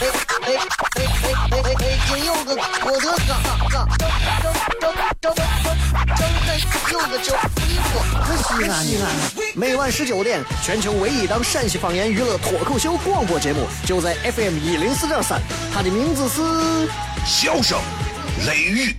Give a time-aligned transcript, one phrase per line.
[0.00, 0.48] 哎哎
[0.96, 1.04] 哎
[1.50, 1.98] 哎哎！
[2.08, 3.36] 今有个我的哥
[3.70, 4.48] 哥，张张
[4.80, 5.36] 张张张
[6.90, 7.94] 有个叫李波，
[8.24, 8.90] 可西安的。
[9.54, 15.38] 每晚十九点，全球唯一档陕西方言娱乐脱口秀广播节目，就在 FM 一零四点三。
[15.74, 16.40] 它的名字是
[17.26, 17.78] 《笑声
[18.46, 18.96] 雷雨》。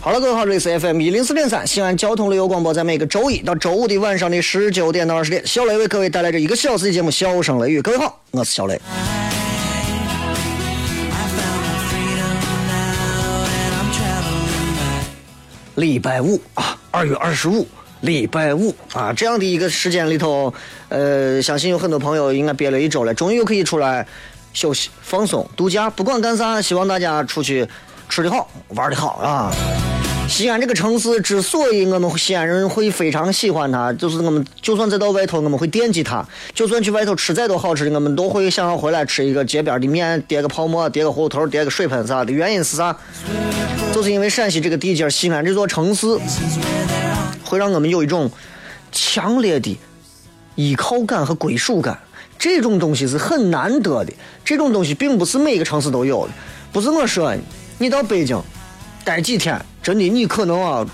[0.00, 7.80] hello，各位好，这里是 FM 一零四点三西安交通旅游广播，在每个周一到周五的晚上的十九点到二十点，小雷为各位带来这一个小时的节目《笑声雷雨》。
[7.82, 8.80] 各位好，我是小雷。
[15.74, 17.66] 礼拜五啊，二月二十五，
[18.00, 18.74] 礼拜五。
[18.92, 20.52] 啊，这样的一个时间里头，
[20.88, 24.06] 呃，相信有很多朋友应该憋了一周了，终于又可以出来
[24.52, 27.66] 休息、放松、度假，不管干啥，希望大家出去
[28.08, 29.52] 吃的好、玩的好啊。
[30.28, 36.26] 西安这个城市之所以我们西安人会非常喜欢它，就是我们就算再到外头，我们会惦记它。
[36.52, 42.32] 就算去外头吃再多好吃的，我们都会想要回来吃一个街边的面，叠个泡馍，叠个葫芦头，叠个水盆啥的。
[42.32, 42.96] 原因是啥？
[43.94, 46.06] 就是因为陕西这个地界，西安这座城市，
[47.44, 48.28] 会让我们有一种
[48.90, 49.78] 强烈的
[50.56, 51.96] 依靠感和归属感。
[52.36, 54.12] 这种东西是很难得的，
[54.44, 56.32] 这种东西并不是每个城市都有的。
[56.72, 57.32] 不是我说，
[57.78, 58.40] 你到北京
[59.04, 59.60] 待几天。
[59.82, 60.84] 真的，你可能啊，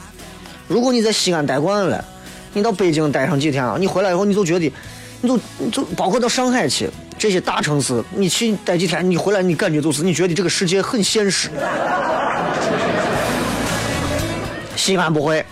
[0.69, 2.05] 如果你在西安待惯了，
[2.53, 4.71] 你到北京待上几天啊，你回来以后你就觉得，
[5.23, 5.39] 你就
[5.71, 11.49] 就包括到上海去这些大城市，你去待几天，你回来你感觉就是你觉得这个世界很现实。
[14.77, 15.43] 西安不会，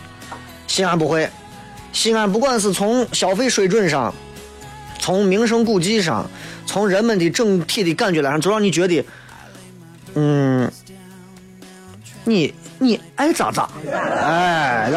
[0.66, 1.26] 西安不会，
[1.92, 4.12] 西安不管是从消费水准上，
[4.98, 6.28] 从名胜古迹上，
[6.66, 9.04] 从人们的整体的感觉来上，就让你觉得，
[10.14, 10.70] 嗯，
[12.24, 12.54] 你。
[12.82, 14.90] 你爱咋咋，哎，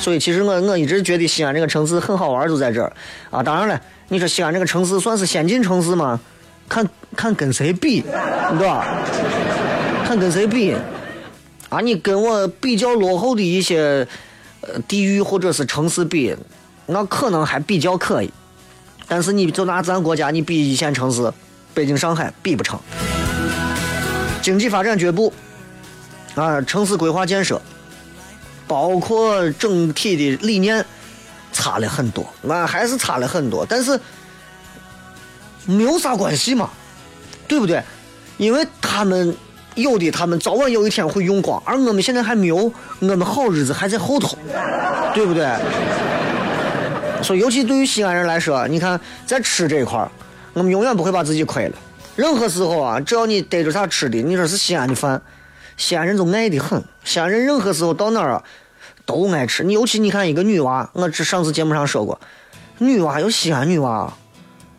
[0.00, 2.92] 所以其实我我一直觉得西安这个城市很好玩，就在这儿
[3.30, 3.40] 啊。
[3.40, 6.18] 当然了，你说西安这个城市算是先进城市吗？
[6.68, 8.84] 看看跟谁比，对吧？
[10.04, 10.74] 看跟谁比
[11.68, 11.78] 啊？
[11.80, 14.04] 你跟我比较落后的一些
[14.62, 16.34] 呃地域或者是城市比，
[16.86, 18.32] 那可能还比较可以。
[19.06, 21.32] 但是你就拿咱国家，你比一线城市，
[21.72, 22.76] 北京、上海比不成。
[24.50, 25.32] 经济发展脚步，
[26.34, 27.62] 啊，城市规划建设，
[28.66, 30.84] 包括整体的理念，
[31.52, 33.98] 差了很多，啊还是差了很多，但是
[35.66, 36.68] 没有啥关系嘛，
[37.46, 37.80] 对不对？
[38.38, 39.32] 因为他们
[39.76, 44.36] 有的，他们早晚有一天会用光，而我们现在还没有，我们好日子还在后头，
[45.14, 45.46] 对不对？
[47.22, 50.04] 所以，尤其对于西安人来说，你看在吃这一块
[50.54, 51.76] 我们永远不会把自己亏了。
[52.20, 55.22] 任何时候啊，只要你逮着啥吃的，你说是西安的饭，
[55.78, 56.84] 西安人都爱的很。
[57.02, 58.44] 西安人任何时候到哪儿啊，
[59.06, 59.64] 都爱吃。
[59.64, 62.20] 你尤其你看一个女娃，我这上次节目上说过，
[62.76, 64.12] 女娃有西安女娃，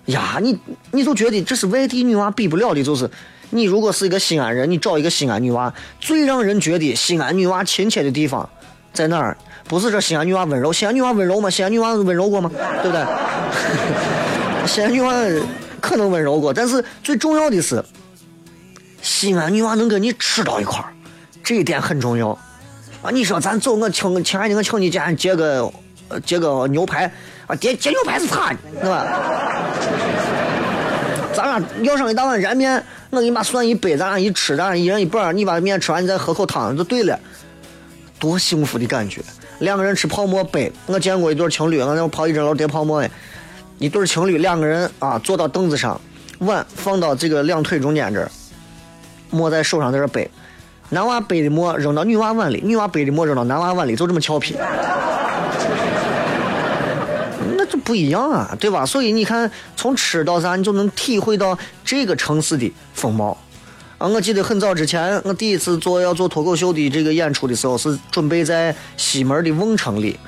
[0.06, 0.60] 呀，你
[0.92, 2.84] 你就觉得这是外地女娃比不了的。
[2.84, 3.10] 就是
[3.50, 8.48] 你如果是一个西安人，你找一个西安女娃，最让人觉得西安女娃亲切的地方
[8.94, 9.36] 在哪儿？
[9.68, 11.50] 不是说西安女娃温柔，西安女娃温柔吗？
[11.50, 12.52] 西安女娃温柔过吗？
[12.84, 13.04] 对不对？
[14.68, 15.12] 西安女娃。
[15.82, 17.84] 可能温柔过，但是最重要的是，
[19.02, 20.94] 西安女娃能跟你吃到一块儿，
[21.44, 22.30] 这一点很重要
[23.02, 23.10] 啊！
[23.12, 25.74] 你说咱走，我请亲爱的，我请你家接个
[26.24, 27.12] 接个牛排
[27.48, 28.56] 啊，接接牛排是啥？
[28.80, 29.06] 对吧？
[31.34, 37.20] 咱俩要上一大碗燃面，我给你把蒜一杯，咱俩一吃，咱俩一人一半，你把面吃完，你再喝口汤就对了，
[38.20, 39.22] 多幸福的感觉！
[39.60, 43.10] 两个人吃泡沫杯，我见过一对情侣，我那泡一整楼叠泡沫的。
[43.82, 46.00] 一对情侣两个人啊坐到凳子上，
[46.38, 48.30] 碗放到这个两腿中间这儿，
[49.32, 50.30] 馍在手上在这儿背，
[50.90, 54.56] 男娃背的馍扔到女娃碗里，女娃背的馍扔到男娃碗里，就这么俏皮。
[57.58, 58.86] 那就不一样啊，对吧？
[58.86, 63.36] 所以你看，从吃到啥，你就能体会到这个城市的风貌。
[63.98, 70.20] 啊，我记得很早之前，我第一次做要做脱口秀的这个演出的时候，是准备在西门的瓮城里。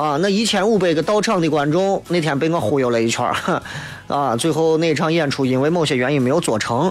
[0.00, 3.62] 啊，那一千五百个到场的观众，那天被我忽悠了一圈儿，
[4.08, 6.90] 啊，最后那场演出因为某些原因没有做成。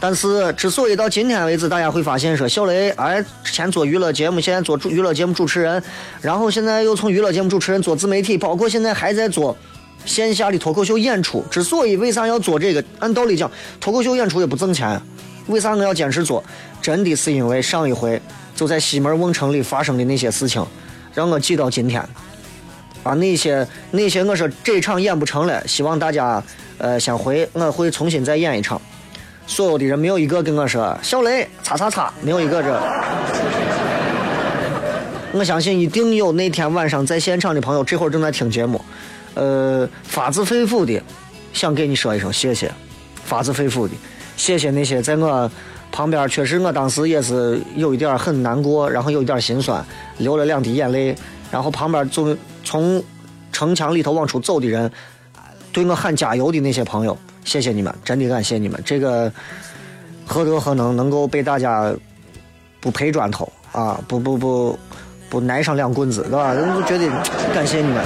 [0.00, 5.82] 但是，之所以到今天为止，大家会发现说，小雷哎，之前做娱乐节目，现在做主娱乐节目主持人，
[6.22, 9.54] 然后现在又从娱乐节目主持人做自媒体，包括现在还在做
[10.06, 11.44] 线下的脱口秀演出。
[11.50, 14.98] 之所以为啥要做这个，按道理讲，脱口秀演出也不挣钱，
[15.48, 16.42] 为啥我要坚持做？
[16.80, 18.18] 真的是因为上一回
[18.56, 20.64] 就在西门瓮城里发生的那些事情，
[21.12, 22.02] 让我记到今天。
[23.02, 26.42] 啊，那些那些，我说这场演不成了，希望大家
[26.78, 28.80] 呃先回，我会重新再演一场。
[29.46, 32.80] 所有的人没有一个跟我说小雷擦擦擦，没有一个这。
[35.32, 38.80] 我相信一定有那天晚上在现场的朋友，这会儿正在听节目，
[39.34, 41.00] 呃，发自肺腑的
[41.52, 42.70] 想给你说一声谢谢，
[43.24, 43.94] 发自肺腑的
[44.36, 45.50] 谢谢那些在我
[45.92, 49.84] 旁边，确实我当时也是有一点很难过，然后有一点心酸，
[50.18, 51.14] 流了两滴眼泪，
[51.50, 52.36] 然后旁边就
[52.70, 53.02] 从
[53.50, 54.88] 城墙里头往出走的人，
[55.72, 57.18] 对我喊加油的那些朋友。
[57.44, 58.80] 谢谢你们，真的感谢你们。
[58.86, 59.32] 这个
[60.24, 61.92] 何德何能，能够被大家
[62.78, 64.78] 不赔砖头啊，不不不
[65.28, 66.54] 不挨上两棍子，对吧？
[66.54, 67.08] 人都觉得
[67.52, 68.04] 感谢你们。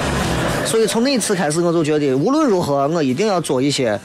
[0.65, 3.99] 所以从那次开始，我就觉得无论如何，我一定要做一些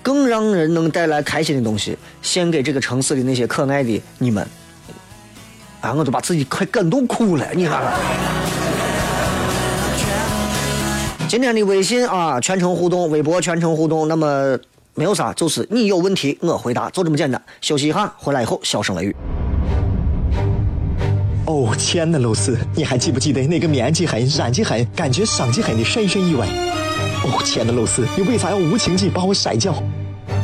[0.00, 4.46] 更让人能带来开心的东西，献给这个城市的那些可爱的你们。
[5.80, 7.92] 啊，我都把自己快感动哭了，你看看。
[11.36, 14.08] 今天的微信啊，全程互动；微博全程互动。
[14.08, 14.58] 那么
[14.94, 17.38] 没有啥，就是你有问题我回答，就这么简单。
[17.60, 19.14] 休息一下，回来以后小声雷雨。
[21.44, 26.46] 哦，亲爱的露丝，你还记不记得那个面积狠、染技狠、感觉伤及狠的深深意外？
[27.22, 29.74] 哦，亲爱的露丝，你为啥要无情地把我甩掉？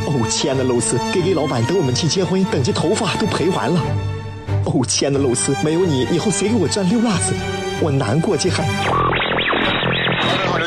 [0.04, 3.80] 哦，亲爱的露丝给给老板等我们去结婚，等这头发都赔完了。
[4.66, 7.32] 哦，亲爱的露丝，没有你，以后谁给我赚溜辣子？
[7.80, 8.62] 我难过极狠。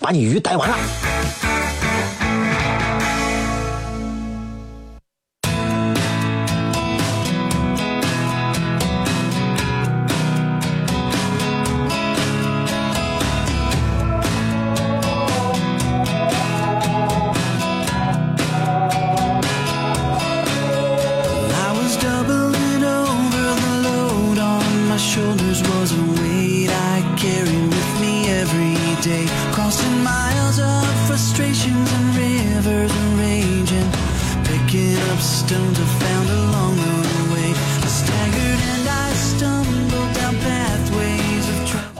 [0.00, 1.13] 把你鱼逮完了。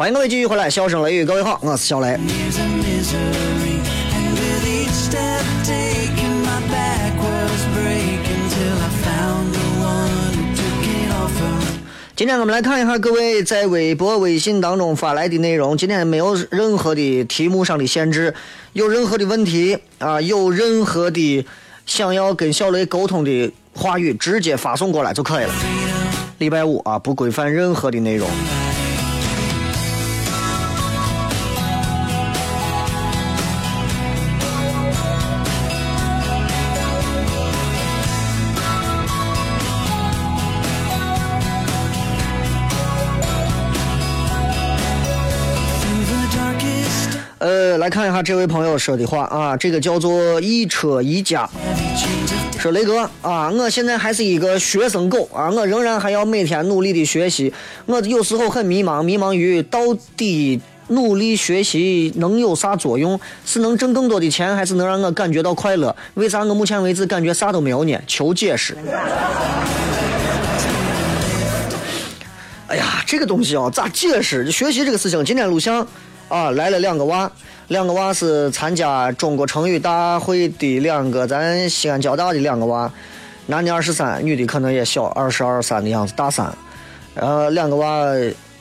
[0.04, 2.20] 欢迎各位继续回来，笑声雷雨，各位好，我是小雷。
[12.14, 15.74] 今天我们来看一下各位在微博、微信当中发来的内容。
[15.74, 18.34] 今天没有任何的题目上的限制，
[18.74, 21.46] 有任何的问题啊，有任何的
[21.86, 25.54] 想要跟小雷沟通的话语，直接发送过来就可以了。
[26.36, 28.28] 礼拜五啊，不规范任何的内容。
[47.84, 51.46] 来看一下这位朋友说的话啊，这个叫做一车一家，
[52.58, 57.52] 说雷哥啊，我现在还是一个学生狗啊，我仍然还要每天努力的学习，
[57.84, 59.80] 我有时候很迷茫，迷茫于到
[60.16, 63.20] 底努力学习能有啥作用？
[63.44, 65.94] 是能挣更多的钱，还是能让我感觉到快乐？
[66.14, 67.94] 为啥我目前为止感觉啥都没有呢？
[68.06, 68.74] 求解释。
[72.66, 74.50] 哎呀，这个东西啊，咋解释？
[74.50, 75.86] 学习这个事情，今天录像。
[76.28, 77.30] 啊，来了两个娃，
[77.68, 82.90] 两个娃是参加中国成语大会的两个咱西安交大的两个娃，
[83.46, 86.52] 男的二十三，女的可能也小二十二三的样子，大三。
[87.14, 88.06] 然后两个娃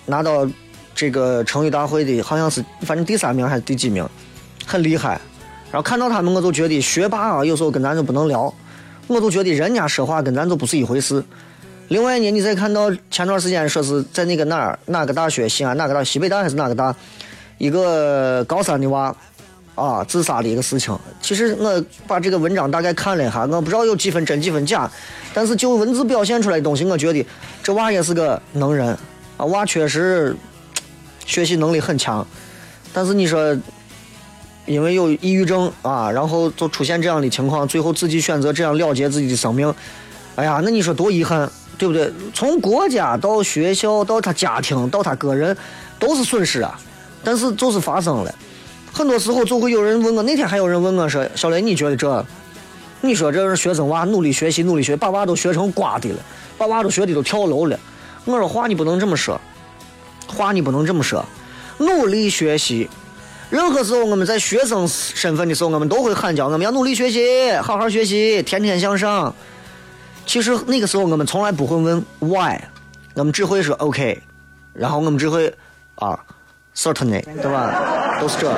[0.06, 0.48] 拿到
[0.94, 4.08] 这个成语大会的，好像是反正第三名还是第几名，
[4.66, 5.20] 很厉害。
[5.72, 8.54] 然后看到他们，我就觉得学霸啊，有时候跟咱就不能聊，
[9.08, 11.24] 我就觉得人家说话跟咱就不是一回事。
[11.88, 16.96] 另外呢，你再看到前段时间说是在那个哪儿哪个大学，西安哪个大西北大还是哪个大，
[17.64, 19.16] 一个高三的娃
[19.76, 20.98] 啊自杀的一个事情。
[21.22, 24.90] 其实我把这个文章大概看了一下，我不知道有几分真几分假，
[25.34, 27.26] 但是就文字表现出来的东西，我觉得
[27.62, 28.98] 这娃也是个能人
[29.38, 30.36] 啊，娃确实
[31.26, 32.26] 学习能力很强，
[32.94, 33.58] 但是你说。
[34.66, 39.68] 因为有抑郁症啊，然后就出现这样的情况，最后自己选择这样了结自己的生命。
[40.38, 42.10] 哎呀，那你说多遗憾，对不对？
[42.34, 45.54] 从国家到学校到他家庭到他个人，
[46.00, 46.80] 都是损失啊。
[47.24, 48.36] 但是就是发生了，
[48.92, 52.26] 很多时候就会有人问我，那天还有人问我说：“小雷，你觉得这？
[53.02, 56.20] 你说这是学生娃努力学习，努力学，把娃都学成瓜的了，
[56.58, 57.80] 把娃都学的都跳楼了。”
[58.26, 59.40] 我说话你不能这么说，
[60.28, 61.26] 话你不能这么说，
[61.80, 62.90] 努力学习。
[63.50, 69.36] 任何时候，我们在学生身份的时候，我们都会喊叫我们要努力学习，好好学习，天天向上。
[70.26, 72.58] 其实那个时候，我们从来不会问 why，
[73.16, 74.22] 我们只会说 OK，
[74.74, 75.54] 然后我们只会
[75.96, 76.18] 啊
[76.76, 78.18] certainly，对吧？
[78.20, 78.50] 都是这，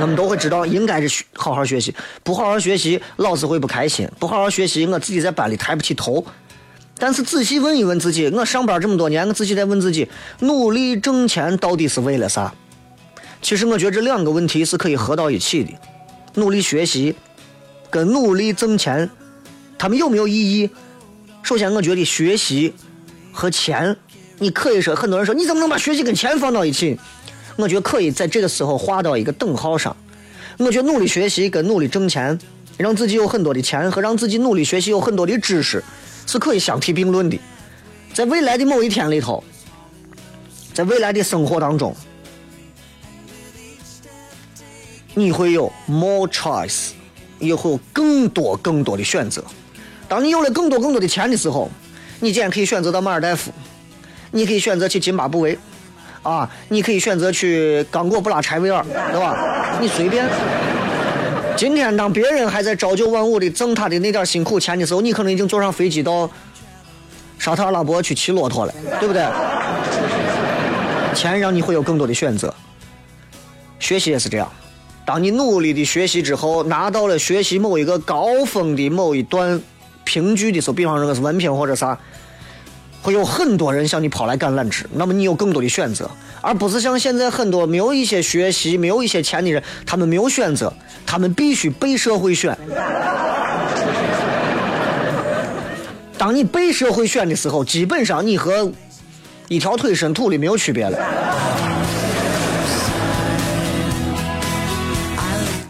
[0.00, 6.24] 我们都会知道应该是好好学习，不好好学习，老师会不开心；不好好学习，我自己在班里抬不起头。
[6.98, 10.08] 但是仔细问一问自己，我上班这么多年，我仔细在问自己，
[10.40, 12.52] 努力挣钱到底是为了啥？
[13.40, 15.72] 其实我觉得这两个问题是可以合到一起的，
[16.34, 17.14] 努力学习
[17.88, 19.08] 跟努力挣钱，
[19.78, 20.68] 他们有没有意义？
[21.42, 22.74] 首先，我觉得学习
[23.32, 23.96] 和钱，
[24.40, 26.98] 你可以说很多人说你怎么能把学习跟钱放到一起？
[27.56, 29.94] 我觉得可以在这个时候画到一个等号上。
[30.56, 32.38] 我觉得努力学习跟努力挣钱，
[32.78, 35.84] 让自己有很多的钱和让自己努力学习有很多的知识，
[36.26, 37.38] 是可以相提并论的。
[38.14, 39.44] 在未来的某一天里头，
[40.72, 41.94] 在未来的生活当中。
[45.14, 46.90] 你会有 more choice，
[47.38, 49.44] 也会有更多更多的选择。
[50.08, 51.70] 当你有了更多更多的钱的时候，
[52.20, 53.50] 你竟然可以选择到马尔代夫，
[54.30, 55.58] 你可以选择去津巴布韦，
[56.22, 59.78] 啊，你可以选择去刚果布拉柴维尔，对吧？
[59.80, 60.26] 你随便。
[61.56, 66.30] 今天当别人还在朝九晚五的挣他的那点辛苦钱的时候，你可能已经坐上飞机到
[67.38, 69.26] 沙特阿拉伯去骑骆驼了，对不对？
[71.14, 72.54] 钱让你会有更多的选择，
[73.78, 74.50] 学习也是这样。
[75.04, 79.60] 当你努力的学习之后，拿到了学习某一个高峰的某一段
[80.04, 81.98] 凭据的时候，比方说是文凭或者啥，
[83.02, 90.72] 会有很多人向你抛来橄榄枝，那么你有更多的选择，而不是像现在很多没有一些学习、没有一些钱的人，他们没有选择，
[91.06, 92.56] 他们必须被社会选。
[96.18, 98.70] 当你被社会选的时候，基本上你和
[99.48, 100.98] 一条腿伸土里没有区别了。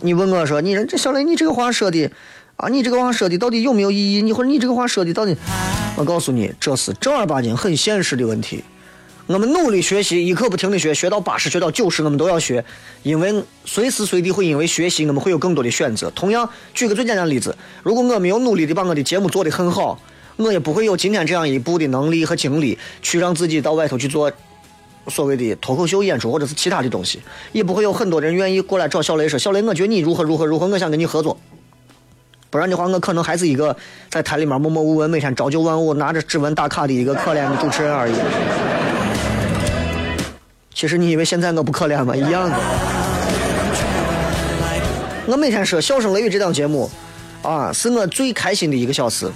[0.00, 2.10] 你问我说：“你这小雷，你这个话说的，
[2.56, 4.22] 啊，你这个话说的到底有没有意义？
[4.22, 5.36] 你或者你这个话说的到底？”
[6.00, 8.64] 我告诉你，这是正儿八经很现实的问题。
[9.26, 12.64] 我们努力学习，一刻不停的学，学到八十，学到九十，我们都要学，
[13.02, 16.10] 因为随时随地会因为学习，我们会有更多的选择。
[16.12, 20.00] 同样，举个最简单的例子，如果我没有努力的把我的节目做得很好，
[20.36, 24.32] 我也不会有今天这样一步的能力和精力，去让自己到外头去做。
[25.08, 27.20] 所谓的脱口秀演出或者是其他的东西，
[27.52, 31.36] 也不会有很多人愿意过来找小雷说：“小雷，我觉得你如何如何如何，我想跟你合作。”
[32.50, 33.74] 不然的话，我可能还是一个
[34.10, 38.12] 在台里面默默无闻、每天朝九晚五、拿着指纹打卡的一个可怜的主持人而已。
[40.74, 42.16] 其实你以为现在我不可怜吗？
[42.16, 42.56] 一样的。
[45.26, 46.90] 我每天说《笑声雷雨》这档节目，
[47.42, 49.30] 啊，是我最开心的一个小时。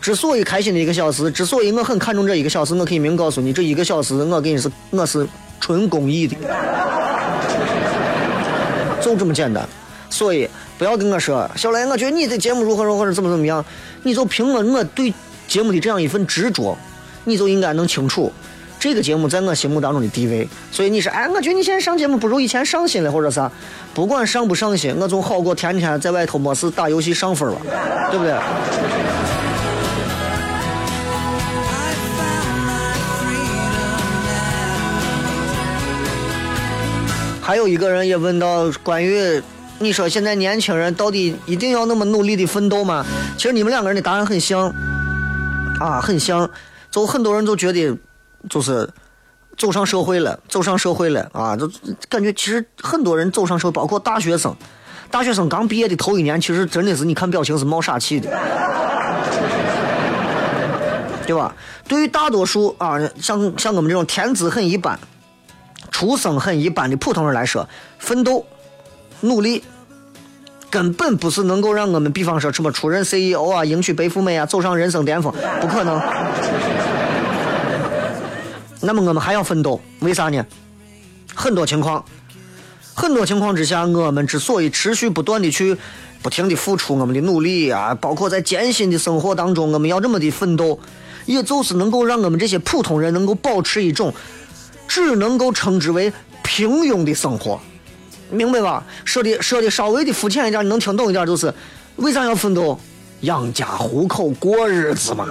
[0.00, 5.26] 之所以开心的一个小时，之所以我很看重这一个小时，我可以明告诉你，这一个小时我跟你是我是
[5.58, 6.36] 纯公益的，
[9.00, 9.66] 就这么简单。
[10.10, 13.64] 所以不要跟我说，小雷，我觉得你的节目如何如何，怎么怎么样，
[14.02, 15.14] 你就凭了我对
[15.46, 16.76] 节目的这样一份执着，
[17.24, 18.32] 你就应该能清楚
[18.80, 20.48] 这个节目在我心目当中的地位。
[20.72, 23.50] 所以你说，哎，我觉得你现在上节目不如以前上心了，或者啥，
[23.94, 27.56] 不管上不上心，我总好过天天在外头没事打游戏上分了，
[28.10, 28.34] 对不对？
[37.40, 39.42] 还有一个人也问到关于，
[39.80, 43.04] 你说现在年轻人到底一定要那么努力的奋斗吗？
[43.36, 44.72] 其实你们两个人的答案很像，
[45.80, 46.48] 啊，很像。
[46.90, 47.98] 就很多人都觉得，
[48.48, 48.88] 就是
[49.58, 51.68] 走上社会了，走上社会了啊，就
[52.08, 54.54] 感觉其实很多人走上社会，包括大学生，
[55.10, 58.30] 大学生刚毕业的头一年，其实真的是你看表情是冒傻气的，
[61.26, 61.52] 对吧？
[61.88, 64.96] 对于大多数啊，像像我们这种天资很一般、
[65.90, 68.46] 出生很一般的普通人来说，奋斗、
[69.24, 69.62] 努力。
[70.70, 76.00] 根本不是能够让我们，比方说什么出任 CEO 啊、迎娶白富美啊、走上人生巅峰，不可能。
[78.80, 80.44] 那么我们还要奋斗，为啥呢？
[81.32, 82.04] 很多情况，
[82.92, 85.76] 很多情况之下，我们之所以持续不断的去
[86.22, 90.80] 不停的付出我们的努力啊，包括在艰辛的生活当中，我们要这么的奋斗，
[91.24, 94.12] 也就是能够让我们这些普通人能够保持一种
[94.88, 96.12] 只能够称之为
[96.42, 97.60] 平庸的生活。
[98.34, 98.84] 明白吧？
[99.04, 101.52] 说的说的稍微的肤浅一点，你能听懂一点，就是
[101.96, 102.78] 为啥要奋斗？
[103.20, 105.26] 养家糊口，过日子嘛。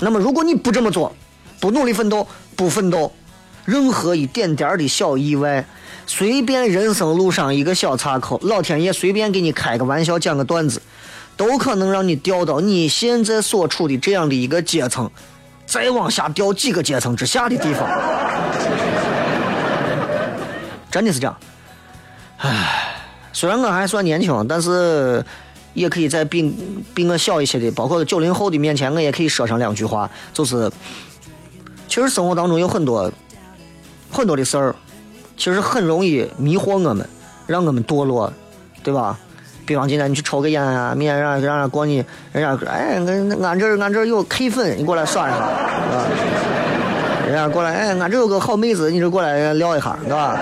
[0.00, 1.14] 那么，如果你不这么做，
[1.60, 2.26] 不努力奋斗，
[2.56, 3.12] 不奋斗，
[3.66, 5.66] 任何一点点的小意外，
[6.06, 10.80] 随便人生路上一个小岔口，老天爷随便给你开个玩笑，讲个段子，
[11.36, 15.10] 都可能让你掉到你现在所处的这样的一个阶层，
[15.66, 17.86] 再往下掉几个阶层之下的地方。
[20.90, 21.36] 真的是这样，
[22.38, 22.96] 唉，
[23.32, 25.24] 虽然我还算年轻，但是
[25.72, 26.52] 也可以在比
[26.92, 30.10] 比我小一些的，包括九零后的面前，我也可以说上两句话。
[30.32, 30.70] 就是，
[31.86, 33.10] 其实生活当中有很多
[34.10, 34.74] 很多的事儿，
[35.36, 37.08] 其实很容易迷惑我们，
[37.46, 38.32] 让我们堕落，
[38.82, 39.16] 对吧？
[39.64, 45.42] 比方今天你去抽个烟啊，明天让让人过你，人家哎，俺俺这俺这有 K 粉，你过来耍一下，是
[45.94, 46.04] 吧？
[47.26, 50.36] 人家过来，哎，俺这有个好妹子，你这过来聊一下，对吧？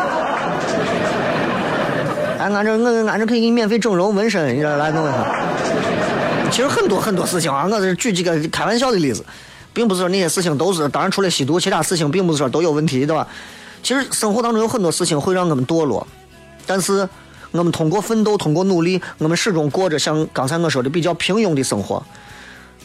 [2.38, 5.26] 哎，俺这我俺这可以给你免费整容纹身，你这来弄一下。
[6.52, 9.24] 其实很多很多事情啊，我是举几个开玩笑的例子，
[9.72, 10.88] 并不是说那些事情都是。
[10.88, 13.26] 当然，除了吸毒，其他事情并不是说都有问题，对吧？
[13.82, 16.06] 其实生活当中有很多事情会让我们堕落，
[16.64, 17.08] 但是
[17.50, 22.00] 我们通过奋斗，通过努力，我们始终过着像刚才我说的比较平庸的生活，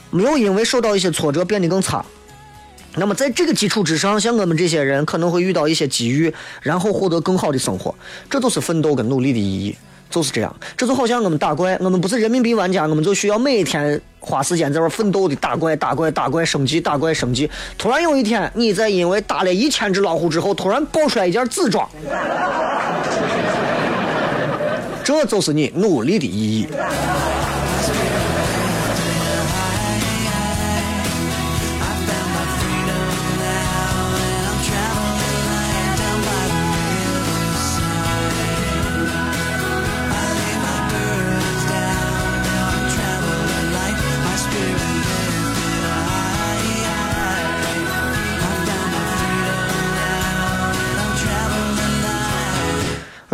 [0.09, 2.03] 没有因为受到一些挫折变得更差。
[2.95, 7.93] 那么，在这个基础之上，像我们这些人可能会遇到一些机遇，然后获得更好的生活，
[8.29, 9.75] 这都是奋斗跟努力的意义，
[10.11, 10.55] 就是这样。
[10.77, 17.49] 这就好像我们打怪，我们不是人民币玩家，我们就需要每天花时间在这奋斗的打怪、打怪、打怪升级、打怪升级。
[17.79, 21.89] 突然有一天，你在因为打了一千只老虎之后，突然爆出来一件紫装，
[25.03, 26.67] 这就是你努力的意义。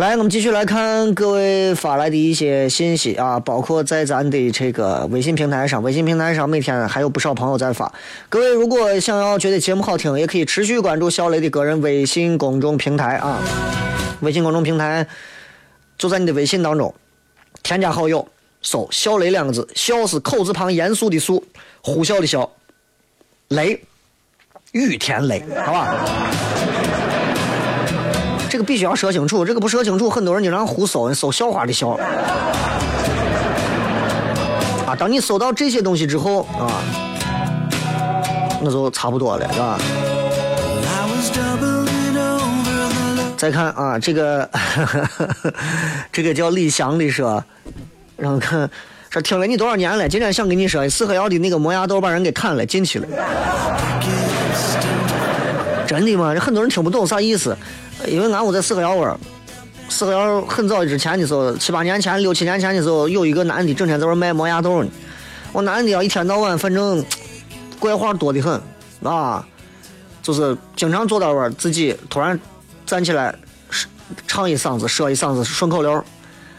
[0.00, 7.92] 来，我们继续来看各位发来的一些信息啊，包括在咱的这个微信平台上，微信平台上每天还有不少朋友在发。
[8.30, 13.38] 各位如果想要觉得节目好听，也可以持续关注小雷的个人微信公众平台啊。
[14.20, 15.06] 微信公众平台
[15.98, 16.94] 就在你的微信当中，
[17.62, 18.26] 添加好友，
[18.62, 21.44] 搜“小雷”两个字，笑是口字旁，严肃的肃，
[21.82, 22.48] 呼啸的啸，
[23.48, 23.78] 雷，
[24.72, 26.49] 雨天雷，好吧。
[28.50, 31.90] 这个必须要说清楚，这个不说清楚，很多人经常胡搜，搜笑话的笑。
[34.86, 36.82] 啊，当你搜到这些东西之后啊，
[38.60, 39.78] 那就差不多了，是吧？
[43.36, 44.50] 再看啊，这个
[46.10, 47.42] 这个叫李翔的说，
[48.16, 48.68] 然后看
[49.10, 53.06] 说听了你多少年了，今天想跟你说，四合窑的那个磨牙刀把人给砍了，进去了。
[55.90, 56.32] 真的吗？
[56.32, 57.56] 这很多人听不懂啥意思。
[58.06, 59.18] 因为俺屋在四合窑玩，
[59.88, 64.88] 四合窑很早之前的时候，七八年前、六七年前的时候，有一个男的整天在那卖磨牙豆呢。
[65.52, 67.04] 我男的要一天到晚，反正
[67.80, 68.62] 怪话多的很
[69.02, 69.44] 啊，
[70.22, 72.38] 就是经常坐到那儿自己突然
[72.86, 73.34] 站起来
[74.28, 76.04] 唱一嗓子、说一嗓子顺口溜，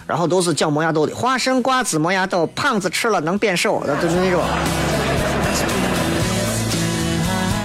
[0.05, 1.15] 然后都是讲磨牙豆的。
[1.15, 4.43] 花生、瓜子、磨牙豆，胖子吃了能变瘦，就是那种。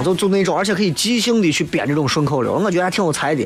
[0.07, 3.45] 就就那种，而且可以即兴的去编这种顺口溜，我觉得还挺有才的。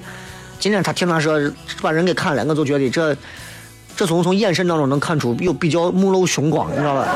[0.58, 1.40] 今天他听他说
[1.80, 3.16] 把人给砍了，我就觉得这
[3.96, 7.08] 这从从眼神当中能看出有比较目露凶光，你知道吧？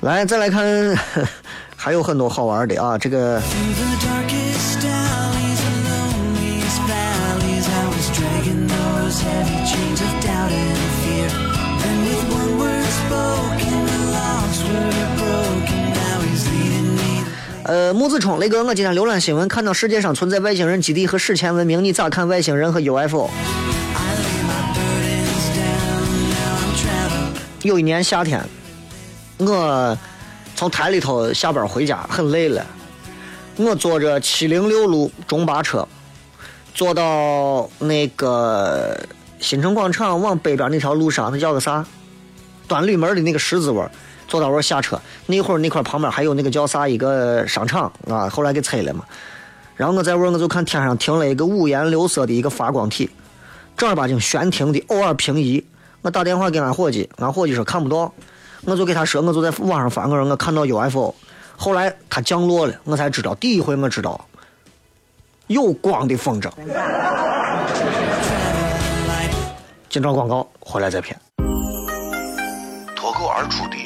[0.00, 0.98] 来，再来看，
[1.76, 3.40] 还有很多好玩的啊，这个。
[17.66, 23.28] 呃，木子冲，雷哥，我今天浏览新闻，看到世界上存在外星人基地和史前文明，你咋看外星人和 UFO？
[27.62, 28.40] 有一年夏天，
[29.38, 29.98] 我
[30.54, 32.64] 从台里头下班回家，很累了，
[33.56, 35.88] 我坐着七零六路中巴车，
[36.72, 38.96] 坐到那个
[39.40, 41.84] 新城广场往北边那条路上，那叫个啥？
[42.68, 43.90] 端铝门的那个十字窝。
[44.26, 49.04] 坐到我下车，那会儿那块旁边还有那个叫啥一个商场啊，后来给拆了嘛。
[49.76, 53.10] 然后我在玩，我就看天上停了一个五颜六色的一个发光体，
[53.76, 55.64] 正儿八经悬停的，偶尔平移。
[56.02, 58.12] 我打电话给俺伙计，俺伙计说看不到，
[58.64, 61.14] 我就给他说，我就在网上翻，我说我看到 UFO。
[61.56, 64.20] 后来它降落了，我才知道，第一回我知道
[65.46, 66.50] 有光的风筝。
[69.88, 71.18] 进段广告，回来再片。
[72.94, 73.85] 脱口而出的。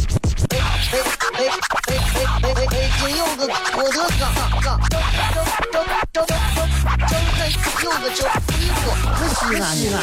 [0.91, 1.47] 哎哎哎
[1.87, 2.91] 哎哎哎哎！
[2.99, 4.23] 今有个郭德纲，
[4.61, 4.93] 张张
[5.71, 5.79] 张
[6.11, 6.29] 张张
[7.81, 8.85] 有个叫李波，
[9.17, 9.95] 是西安的。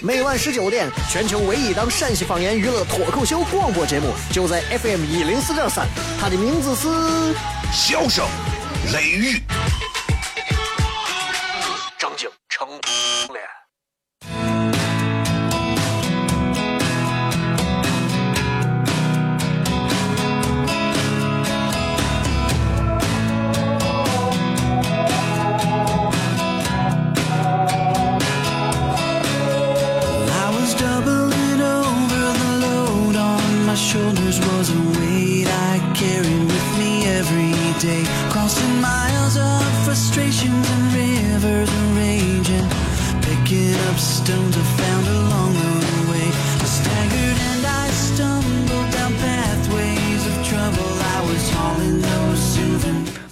[0.00, 5.84] 每晚十九点，全球唯一档陕西方言娱乐脱口秀广播节目，就在 FM 一零四点三。
[6.20, 6.88] 它的名字是
[7.72, 8.24] 《笑声
[8.92, 9.42] 雷雨》。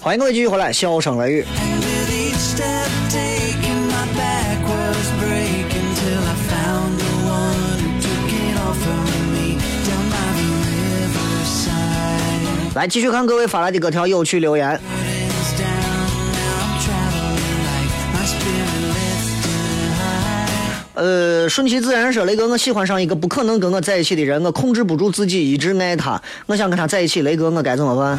[0.04, 1.46] 欢迎各位继续回来，笑声雷雨。
[12.74, 14.78] 来继续看各位发来的各条有趣留言。
[20.92, 28.18] 呃，顺其自然说，雷哥，我喜欢上一个不可能跟我在一起的人，我控制不住自己，一直爱他，我想跟他在一起，雷哥，我该怎么办？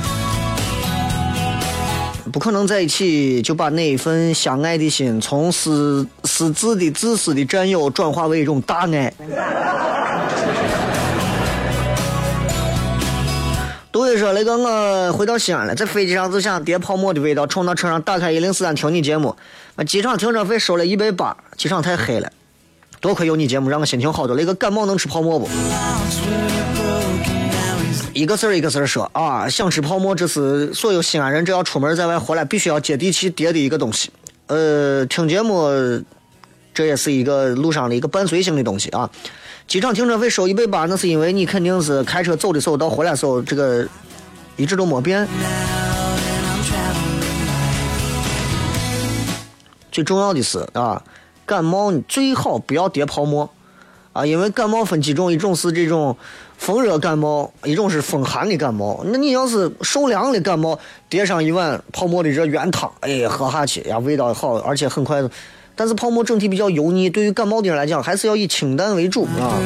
[2.36, 9.14] 不可能在一起，就把那一份相爱的心，从私私自的、自私的占有，转化为一种大爱。
[13.90, 19.34] 杜伟说：“雷哥，我回到西安了，在飞机上就想叠泡沫的味道，冲到车上打开一零四三听你节目。
[19.88, 22.30] 机场停车费收了一百八，机场太黑了。
[23.00, 24.36] 多亏有你节目，让我心情好多。
[24.36, 25.48] 雷哥感冒能吃泡沫不？”
[28.16, 34.10] 一个字儿一个字儿说啊，想吃泡沫，这是所有西安人只要出门在外回来必须要接地气叠的一个东西。
[34.48, 35.68] 呃，听节目，
[36.74, 39.10] 这也是一个路上的一个伴随性的东西啊。
[39.68, 43.86] 机场停车费收一百八，那是因为你肯定是开车走的时候到回来时候，这个
[44.56, 45.28] 一直都没变。
[49.92, 51.04] 最重要的是啊，
[51.46, 53.50] 感冒你最好不要叠泡沫
[54.16, 56.16] 啊，因为感冒分几种，一种是这种。
[56.58, 59.02] 风热感冒，一种是风寒的感冒。
[59.08, 65.22] 那你要是受凉的感冒，叠上一碗泡沫的热原汤，哎，喝下去呀，味道好，而且很快。
[65.76, 69.60] 但是泡沫整体比较油腻，对于感冒的人来讲，还是要以清淡为主啊。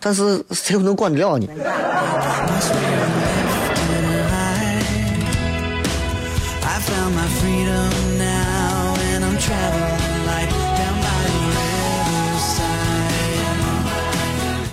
[0.00, 1.46] 但是谁又能管得了你？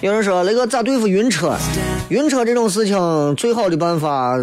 [0.04, 1.56] 有人说那个咋对付晕车？
[2.10, 4.38] 晕车这种事情，最好的办法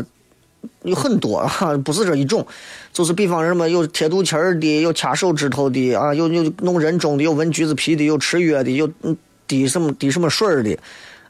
[0.84, 2.46] 有很多哈， 不是这一种，
[2.94, 8.88] 就是比方什么有贴肚脐的，有掐手指头的啊，有有弄人中的，有闻橘子皮的，有吃药的，有
[9.46, 10.78] 滴什么滴什么水的，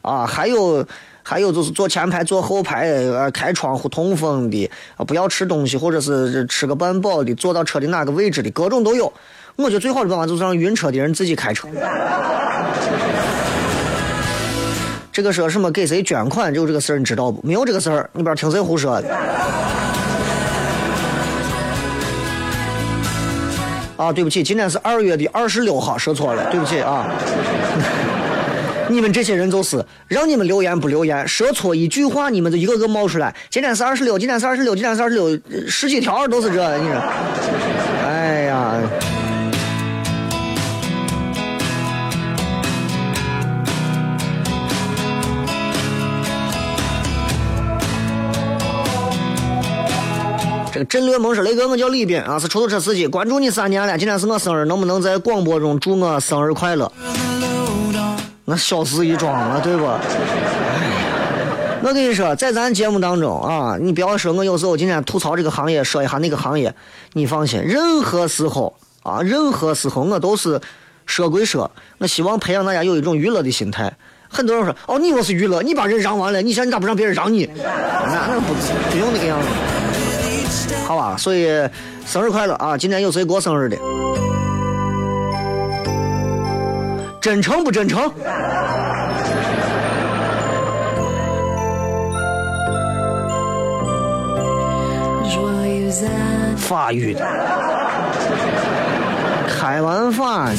[0.00, 0.86] 啊，还有
[1.24, 9.12] 还有就是坐前排坐后排呃开窗户通风的啊，不要吃东西或者是吃个半饱的，坐到车的哪个位置的，各种都有。
[9.56, 11.66] 我觉得最好的办法就是让晕车的人自己开车。
[15.12, 17.40] 这个说什么给谁捐款就这个事儿你知道不？
[17.46, 19.08] 没有这个事儿，你不知道听谁胡说的。
[23.96, 27.06] 啊，对不起，今天是二月的二十六号，说错了，对不起啊。
[28.88, 33.34] 你们这些人就是让你们留言不留言，说错一句话你们就一个个冒出来。
[33.50, 37.02] 今天是二十六，今天是二十六，今天是二十六，十几条都是这，你说，
[50.80, 53.98] 这个真略萌说：“雷哥，我叫李斌啊，是出租车司机，关注你三年了。
[53.98, 56.90] 今天是我生日，能不能在广播中祝我生日快乐？
[58.46, 59.84] 那小事一桩了，对不？
[61.82, 66.74] 我跟你说，在咱节目当中啊，你不要说我有时候今天吐槽这个行业，说一下那个行业，
[67.12, 70.58] 你放心，任何时候啊，任何时候我都是
[71.04, 73.92] 说归说，我希望培养大家有一种娱乐的心态。
[74.30, 77.50] 很多人说，哦，你又是娱乐，你把人让完了，你想你咋不让别人让你？
[77.54, 78.54] 那那不
[78.90, 79.46] 不用那个样子。”
[80.86, 81.46] 好吧，所以
[82.04, 82.76] 生日快乐啊！
[82.76, 83.76] 今天有谁过生日的？
[87.20, 88.12] 真诚不真诚？
[96.56, 97.20] 法语的，
[99.48, 100.56] 开完饭。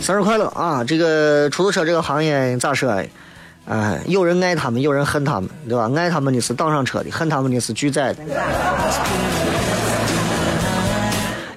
[0.00, 0.82] 生日快乐啊！
[0.84, 2.88] 这个出租车这个行业咋说？
[3.66, 5.90] 哎，有人爱他们，有人恨他们，对吧？
[5.94, 8.22] 爱他们的是当上车的，恨他们的是拒载的。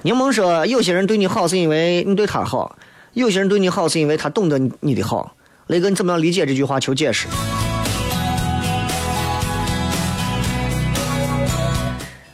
[0.02, 2.76] 柠檬说，有些人对你好是因为你对他好，
[3.14, 5.34] 有些人对你好是因为他懂得你的好。
[5.66, 6.78] 雷哥，你怎么样理解这句话？
[6.78, 7.26] 求解释。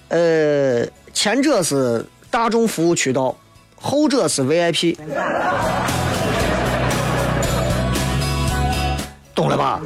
[0.08, 3.34] 呃，前者是大众服务渠道，
[3.76, 4.98] 后者是 VIP。
[9.34, 9.80] 懂了吧？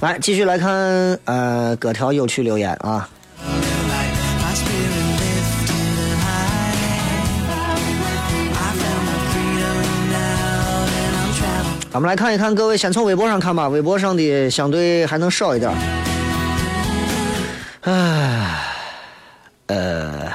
[0.00, 0.70] 来，继续来看
[1.24, 3.08] 呃，各条有趣留言啊。
[11.90, 15.72] 咱们来看一看，各位先从微博上看吧，微博上的相对还能少一点。
[17.80, 18.60] 唉，
[19.68, 20.30] 呃，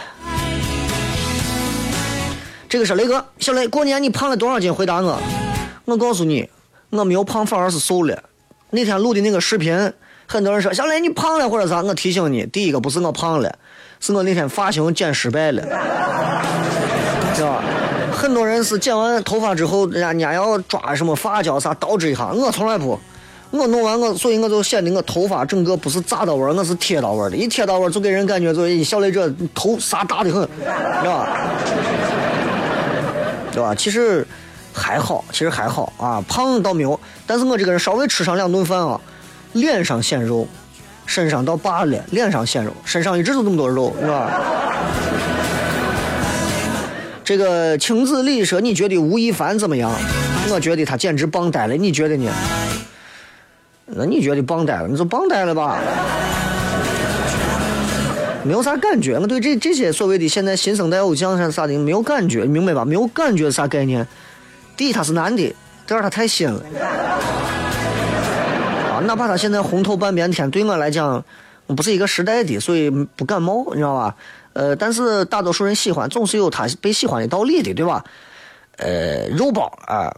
[2.67, 4.73] 这个是雷哥，小雷，过年你胖了多少斤？
[4.73, 5.19] 回答我。
[5.85, 6.49] 我告诉你，
[6.89, 8.23] 我没有胖，反而是瘦了。
[8.71, 9.93] 那天录的那个视频，
[10.25, 13.55] 很多人说小雷你胖了或者啥，我提醒你，第一个不是我胖了，
[13.99, 15.61] 是我那天发型剪失败了，
[17.35, 17.63] 是吧？
[18.13, 22.99] 很多人是剪完头发之后，人家人家要抓什么发胶啥倒置一下，我从来不，
[23.51, 31.27] 我弄完我，所以我就显得我头发整个不是扎到位，我是贴到位的，一贴到位就给人感觉就一小雷这头啥大的很，是吧？
[33.51, 33.75] 对吧？
[33.75, 34.25] 其实
[34.73, 38.99] 还好，其实还好啊，胖倒没有，但是我这个人稍微吃上两顿饭啊，
[39.53, 40.47] 脸上显肉，
[41.05, 44.41] 身上倒罢了，脸上显肉，身上一直都这么多肉，是吧？
[47.23, 49.89] 这个青子李说：“你觉得吴亦凡怎么样？
[50.51, 51.75] 我觉得他简直棒呆了。
[51.75, 52.29] 你觉得呢？
[53.85, 54.87] 那你觉得棒呆了？
[54.87, 55.79] 你就棒呆了吧？
[58.43, 59.17] 没有啥感觉。
[59.17, 62.83] 我对这这些所谓的现在新生代偶像啥啥的没有感觉，明白吧？
[62.83, 64.05] 没有感觉啥概念？
[64.75, 65.55] 第一他是男的，
[65.87, 66.61] 第二他太新了。
[68.91, 71.23] 啊，哪怕他现在红透半边天，对我来讲，
[71.67, 74.13] 不是一个时代的，所以不感冒，你知道吧？”
[74.53, 78.03] 呃，但是大多数人喜欢，总是有他被喜欢的道理的，对吧？
[78.77, 80.15] 呃，肉包啊，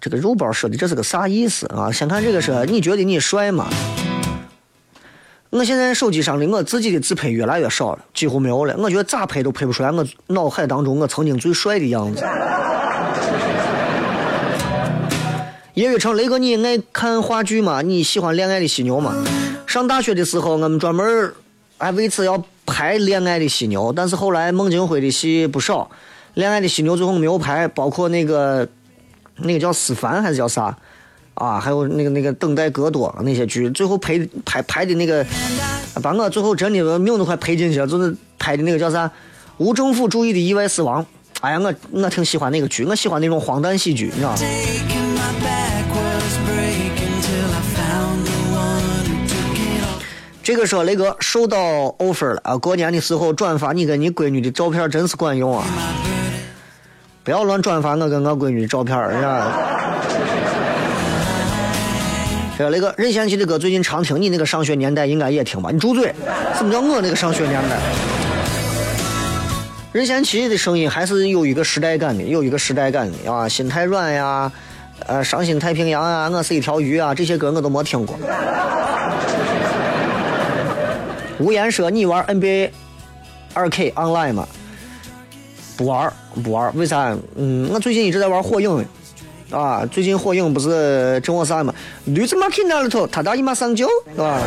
[0.00, 1.90] 这个肉包说的这是个啥意思啊？
[1.92, 3.68] 先看这个说，你觉得你帅吗？
[5.50, 8.76] 我现在手机上的我自己的自拍越来越少了，几乎没有了。
[8.76, 12.22] 我觉得咋拍都拍不出来我脑海当中我曾经最帅的样子。
[15.72, 17.80] 叶雨成，雷哥，你爱看话剧吗？
[17.80, 19.14] 你喜欢《恋爱的犀牛》吗？
[19.66, 21.32] 上大学的时候，我们专门。
[21.78, 25.84] 还为此要拍《恋爱的犀牛》，但是后来孟京辉的戏不少，
[26.34, 28.68] 《恋爱的犀牛》最后没有拍，包括那个
[29.36, 30.76] 那个叫思凡还是叫啥
[31.34, 31.60] 啊？
[31.60, 35.24] 还有那个那个等待戈多那些剧，最后拍拍拍的那个，
[36.02, 39.10] 把我最后真的命都快赔进去了，就是拍的那个叫啥？
[39.58, 41.04] 无政府主义的意外死亡。
[41.40, 44.97] 哎呀，我我挺喜欢那个剧，我喜欢那种荒诞喜剧，你知道吗？
[50.48, 51.58] 这个说雷哥收到
[51.98, 52.56] offer 了啊！
[52.56, 55.62] 过年的时候转发你跟你闺女的照片真是管用啊！
[57.22, 59.52] 不要乱转发我跟我闺女的照片，是吧？
[62.56, 65.68] 这个雷哥任贤齐的歌最近常听，你那个上学年代应该也听吧？
[65.70, 66.14] 你住嘴！
[66.56, 67.76] 什么叫我那个上学年代？
[69.92, 73.46] 任贤齐的声音还是有一个时代感的，有一个时代感的啊！
[73.46, 74.50] 心太软呀，
[75.08, 78.18] 呃，伤心太平洋啊，我是一条鱼啊，这些歌我都没听过。
[81.38, 82.70] 无言说你玩 NBA
[83.54, 84.46] 二 K online 吗？
[85.76, 87.16] 不玩，不玩，为啥？
[87.36, 88.84] 嗯，我最近一直在玩火影，
[89.50, 91.72] 啊，最近火影不是正我啥吗？
[92.06, 94.40] 绿子马 king 那里头，他大姨妈上九，是吧？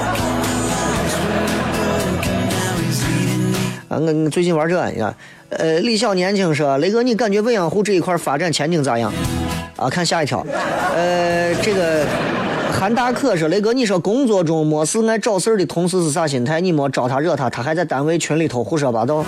[3.88, 5.16] 啊，我最近玩这，你看，
[5.50, 9.12] 呃，李小年轻说，雷哥，你感觉未央湖这一块发展前景咋样？
[9.78, 10.46] 啊，看下一条，
[10.96, 12.06] 呃，这个
[12.72, 16.62] 韩大可说，雷哥，你说工作中没事爱找事的同事是啥心态？
[16.62, 19.24] 你没招他惹他，他还在单位群里头胡说八道，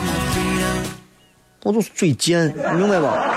[1.63, 3.35] 我就是嘴贱，明白吧？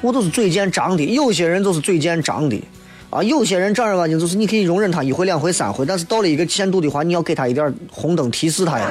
[0.00, 2.62] 我都是嘴贱张的，有些人就是嘴贱张的。
[3.10, 8.86] 啊，有些人正儿八经就是你可以容忍他一回两回三回，但是到了一个限度的话，你要给他一点红灯提示他呀。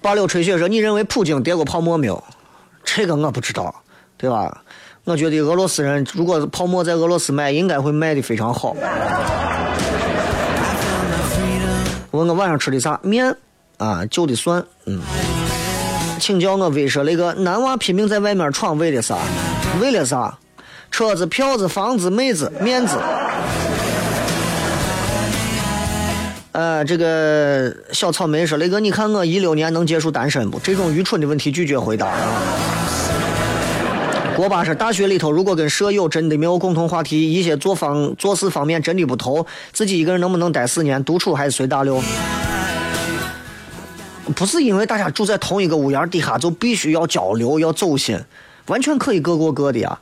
[0.00, 2.22] 八六吹雪说：“你认为普京跌过泡沫没有？
[2.84, 3.74] 这个我不知道，
[4.16, 4.62] 对吧？
[5.04, 8.76] 我觉得俄罗斯人如果泡沫在俄罗斯卖，应该会卖的非常好。”
[12.10, 13.36] 问我晚上吃的啥面？
[13.76, 15.00] 啊，就的蒜，嗯。
[16.18, 19.18] 请教我威说那个男娃拼命在外面闯为了啥？
[19.80, 20.36] 为了啥？
[20.90, 22.98] 车子、票子、房子、妹子、面子。
[26.52, 32.10] 呃，这个小草莓说：“雷哥，你看我一六年能结束单身不？”这种愚蠢的问题拒绝回答。
[34.34, 41.02] 锅巴说：“大学里头如果跟舍友真的没有共同话题，一些做方做事方面真的不投，自己一个人能不能待四年？
[41.04, 42.02] 独处还是随大流？”
[44.36, 48.18] 不是因为大家住在同一个屋檐底下就必须要交流要走心，
[48.66, 49.98] 完全可以各过各的呀。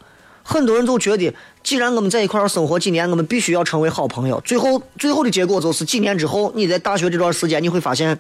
[0.49, 4.41] 很多人都觉得，既然我们在一块儿生活几年，我们必须要成为好朋友。
[4.43, 8.17] 最后，最后的结果就是几年之后，你在大学这段时间，你会发现，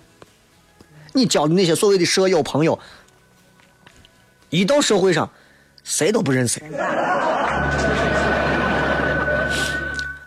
[1.12, 2.76] 你交的那些所谓的舍友朋友，
[4.50, 5.30] 一到社会上，
[5.84, 6.60] 谁都不认谁。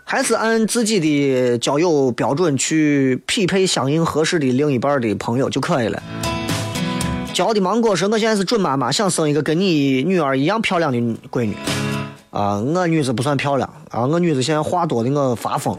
[0.04, 6.02] 还是按自己的交友标准去匹配相应合适的另一半的朋友就可以了。
[7.32, 10.98] 交的芒果说：“我现在是准妈妈，想生一个跟你女儿一样漂亮的
[11.30, 11.54] 闺女。”
[12.30, 15.76] 啊，我女子不算漂亮啊，我女子现在话多的我发疯。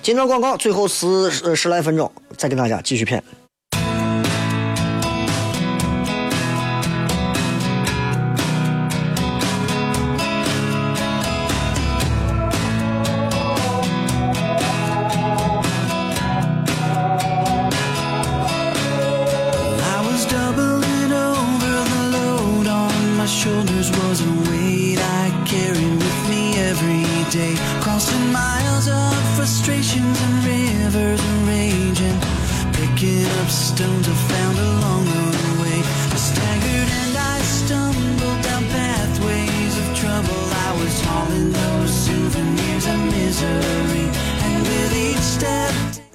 [0.00, 3.22] 今段广告最后十十来分钟，再跟大家继续骗。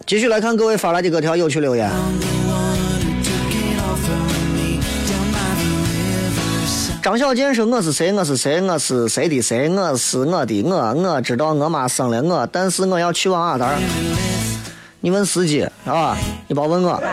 [0.08, 1.92] 继续来看各位发来的各条有趣留言。
[7.04, 8.14] 张小健说：“我是谁？
[8.14, 8.62] 我是谁？
[8.62, 9.28] 我是谁？
[9.28, 9.68] 的谁？
[9.68, 10.94] 我是我的我。
[10.94, 13.76] 我知道我妈生了我，但是我要去往哪儿？
[15.02, 16.16] 你问司机啊，
[16.48, 17.04] 你别问我。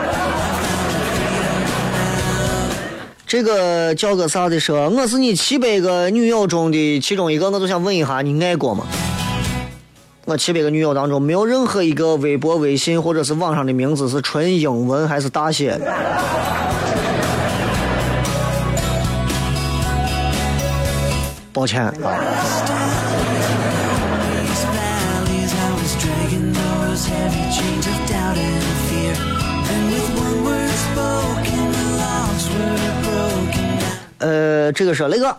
[3.26, 8.86] 这个叫个啥的说，我是你七百个女友中的其中一个，我就想问一下，你爱过吗？”
[10.26, 15.94] 我七百个女友当中，没有任何一个微博、微信或者是网上的名字是纯英文还是大写的。
[21.52, 21.94] 抱歉啊。
[34.18, 35.36] 呃，这个是雷哥，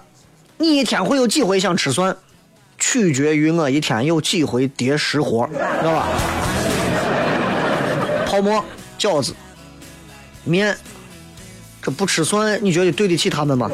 [0.60, 2.16] 你一天会有几回想吃蒜？
[2.78, 6.08] 取决于我一天有几回叠食活，知道吧？
[8.28, 8.64] 泡馍、
[9.00, 9.34] 饺子、
[10.44, 10.76] 面，
[11.82, 13.70] 这不吃蒜，你觉得对得起他们吗？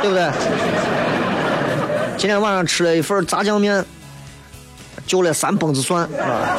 [0.00, 0.30] 对不对？
[2.16, 3.84] 今天晚上吃了一份炸酱面，
[5.06, 6.56] 就了三蹦子蒜，啊。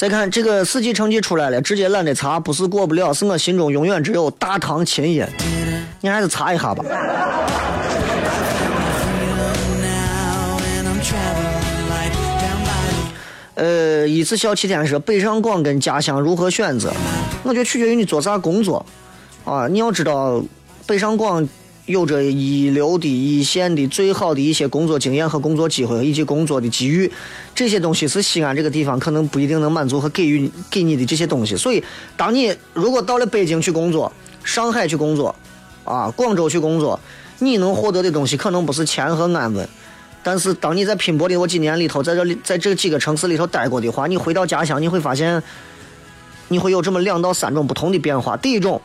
[0.00, 5.22] 再看这个四级成绩出来了，直接懒得查，不是过不了，是我心中永远只有大唐秦音。
[6.00, 6.82] 你还是查一下吧。
[13.56, 16.90] 呃，一次笑七天说北上广跟家乡如何选择？
[17.42, 18.86] 我觉得取决于你做啥工作
[19.44, 19.68] 啊。
[19.68, 20.42] 你要知道，
[20.86, 21.46] 北上广
[21.90, 27.10] 有着一流的一线的最好的一些工作经验和工作机会以及工作的机遇，
[27.54, 31.56] 这些东西是西安这个地方可能不一定能满足和给予给你的这些东西。
[31.56, 31.82] 所以，
[32.16, 34.10] 当你如果到了北京去工作、
[34.44, 35.34] 上海去工作、
[35.84, 36.98] 啊广州去工作，
[37.40, 39.68] 你能获得的东西可能不是钱和安稳。
[40.22, 45.42] 但是，当你在拼搏的我几年里头，在这里，在这几个城市里头待过的话，你回到家乡，你会发现，
[46.48, 48.36] 你会有这么两到三种不同的变化。
[48.36, 48.80] 第一种，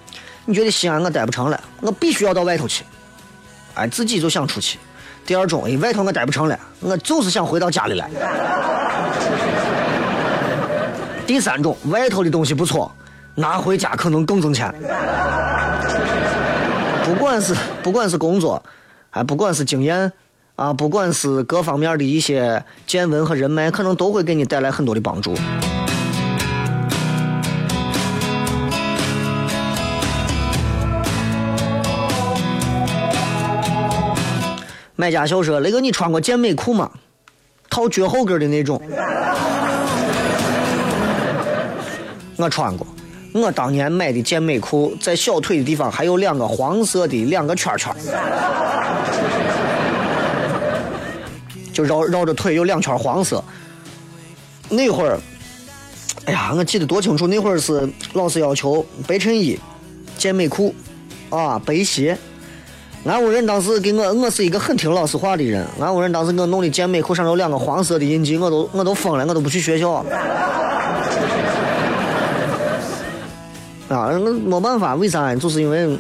[0.46, 2.86] 你觉得西安我待不成了，我必须要到外头去，
[3.76, 4.80] 哎，自己就想出去。
[5.26, 8.10] 第二种，哎，外头我待不成了，我就是想回到家里来。
[11.28, 12.92] 第三种，外头的东西不错，
[13.36, 14.74] 拿回家可能更挣钱。
[17.04, 18.64] 不管是不管是工作，
[19.12, 20.12] 哎不管是经验。
[20.56, 25.36] 啊，不管是各方面的一些见闻和人脉，可能都会给你带来很多的帮助。
[34.98, 36.90] 买家秀说：“雷哥，你穿过健美裤吗？
[37.70, 38.82] 套脚后跟的那种。”
[42.38, 42.88] 我穿过，
[43.34, 47.94] 我当年买的健美裤，在小腿的地方还有两个黄色的两个圈圈。
[51.74, 53.44] 就绕绕着腿有两圈黄色。
[54.70, 55.20] 那会儿，
[56.26, 57.28] 哎呀，我记得多清楚！
[57.28, 59.60] 那会儿是老师要求白衬衣、
[60.18, 60.74] 健美裤，
[61.30, 62.18] 啊，白鞋。
[63.06, 65.64] 俺屋人当时给我，我是一个很听老师话的人。
[65.80, 69.92] 俺屋人当时给我弄的健美裤上有两个黄色的印记，我都我都疯了，我都不去学校。
[73.90, 75.36] 啊，那没办法，为啥？
[75.36, 75.96] 就是因为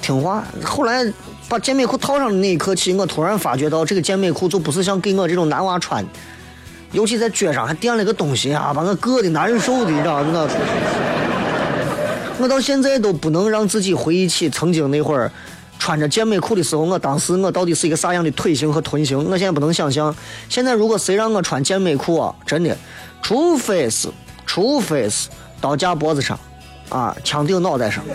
[0.00, 0.42] 听话。
[0.64, 1.12] 后来。
[1.48, 6.02] 把健美裤套上的那一刻起，我突然发觉到这个健美裤就不是像给我这种男娃穿，
[6.92, 10.48] 尤其在脚上还垫了个东西啊，把我硌的难受的，你知道吗？
[12.38, 15.30] 我到现在都不能让自己回忆起曾经那会儿
[15.82, 20.14] 穿着健美裤的时候，我当时我到底是一个啥样的腿型和臀型，我现在不能想象。
[20.48, 22.76] 现在如果谁让我穿健美裤啊，真的，
[23.20, 24.08] 除非是，
[24.46, 25.28] 除非是
[25.60, 26.38] 刀架脖子上，
[26.88, 28.04] 啊，枪顶脑袋上。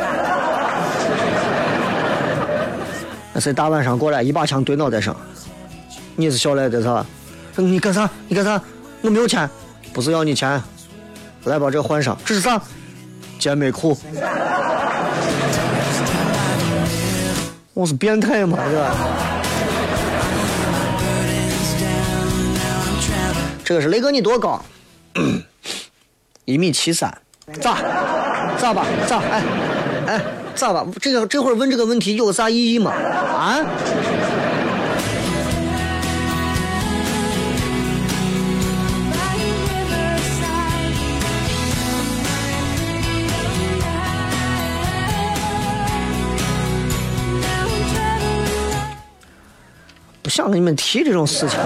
[3.33, 5.13] 那谁大晚上过来一把枪对脑袋上？
[6.15, 7.05] 你是小来的是吧？
[7.57, 8.09] 你干啥？
[8.29, 8.61] 你干啥？
[9.01, 9.49] 我没有钱，
[9.91, 10.63] 不是要你钱。
[11.43, 12.17] 来把这换上。
[12.23, 12.61] 这是啥？
[13.37, 13.97] 健美裤。
[17.77, 18.57] 我是变态吗？
[18.65, 18.89] 这个？
[23.63, 24.59] 这个是雷哥，你多高？
[26.45, 27.15] 一米七三。
[27.61, 27.77] 咋？
[28.57, 28.83] 咋吧？
[29.05, 29.19] 咋？
[29.19, 29.43] 哎，
[30.07, 30.19] 哎。
[30.55, 30.87] 咋吧？
[30.99, 32.89] 这个这会儿问这个问题有啥意义吗？
[32.89, 33.59] 啊？
[50.37, 51.57] 想跟你们提这种事情。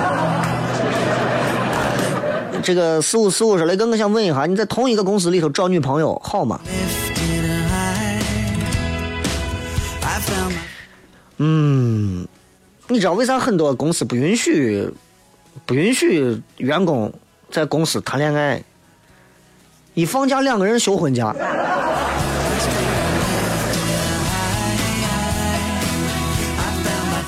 [2.63, 6.57] 这个四五四五说雷哥，我想问一下，你在同一个公司里头找女朋友好吗？
[11.39, 12.25] 嗯，
[12.87, 14.89] 你知道为啥很多公司不允许
[15.65, 17.11] 不允许员工
[17.49, 18.63] 在公司谈恋爱？
[19.95, 21.35] 一放假两个人休婚假。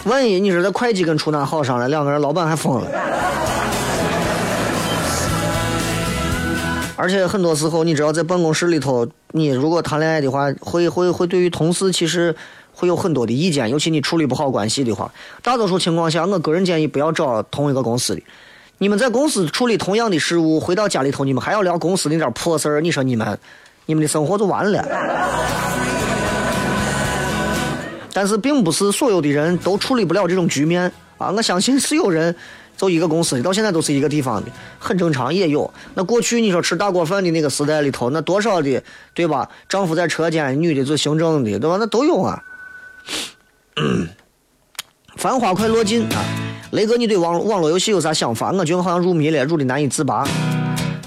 [0.06, 2.88] 万一你说这会计跟出纳好上了，两个人老板还疯了。
[6.96, 12.36] 而且很多时候，你知道在办公室里头，你如果谈恋爱的话，会会会对于同事其实。
[12.76, 18.24] 会有很多的意见，尤其你处理不好关系的话，大多数情况下，我个人建议不要找同一个公司的。
[18.80, 23.38] 你们在公司处理同样的事务，回到家里头，你们还要聊公司那点破事儿，你说你们，
[23.86, 24.84] 你们的生活就完了。
[28.14, 30.84] 但是，并不是所有的人都处理不了这种局面
[31.18, 31.32] 啊！
[31.32, 32.34] 我相信是有人，
[32.78, 35.74] 就一个公司的，到现在都是一个地方的，很正常，也有。
[35.96, 38.84] 那过去你说吃大锅饭的那个时代里头，那多少的，
[39.16, 39.50] 对吧？
[39.68, 41.78] 丈夫在车间，女的做行政的，对吧？
[41.80, 42.44] 那都有啊。
[45.18, 46.24] 繁花快落尽啊！
[46.72, 48.52] 雷哥，你对网网络游戏有啥想法？
[48.52, 50.28] 我觉得好像入迷了，入的难以自拔。